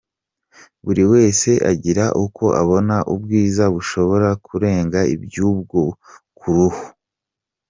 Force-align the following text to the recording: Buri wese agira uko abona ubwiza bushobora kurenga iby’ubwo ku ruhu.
Buri 0.83 1.03
wese 1.11 1.49
agira 1.71 2.05
uko 2.25 2.45
abona 2.61 2.95
ubwiza 3.13 3.63
bushobora 3.75 4.29
kurenga 4.45 4.99
iby’ubwo 5.15 5.81
ku 6.37 6.47
ruhu. 6.55 6.83